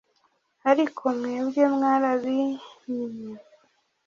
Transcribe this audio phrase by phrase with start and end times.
[0.71, 3.33] Ariko mwebwe mwarabinyimye